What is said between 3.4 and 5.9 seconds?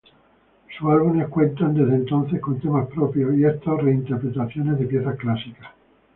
estas reinterpretaciones de piezas clásicas.